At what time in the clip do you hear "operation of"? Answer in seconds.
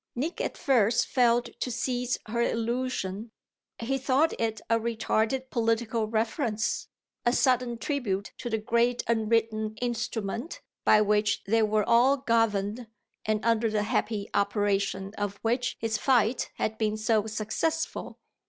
14.33-15.35